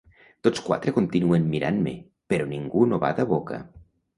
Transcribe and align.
Tots 0.45 0.61
quatre 0.69 0.93
continuen 0.95 1.45
mirant-me, 1.51 1.93
però 2.35 2.51
ningú 2.55 2.87
no 2.91 3.01
bada 3.05 3.31
boca. 3.37 3.63